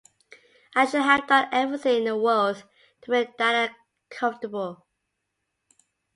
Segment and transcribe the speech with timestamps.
[0.75, 2.63] I should have done everything in the world
[3.03, 3.75] to make Diana
[4.09, 4.87] comfortable.